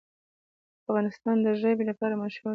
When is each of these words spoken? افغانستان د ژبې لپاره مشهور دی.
افغانستان 0.83 1.35
د 1.45 1.47
ژبې 1.61 1.83
لپاره 1.89 2.13
مشهور 2.23 2.49
دی. 2.49 2.49